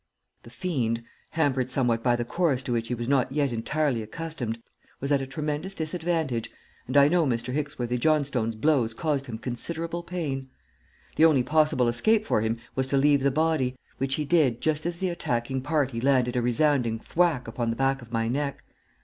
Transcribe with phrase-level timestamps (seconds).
[0.41, 4.57] The fiend, hampered somewhat by the corse to which he was not yet entirely accustomed
[4.99, 6.49] was at a tremendous disadvantage,
[6.87, 7.53] and I know Mr.
[7.53, 10.49] Hicksworthy Johnstone's blows caused him considerable pain.
[11.17, 14.87] The only possible escape for him was to leave the body, which he did just
[14.87, 18.63] as the attacking party landed a resounding thwack upon the back of my neck.